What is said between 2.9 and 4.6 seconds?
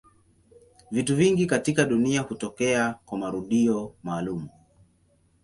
kwa marudio maalumu.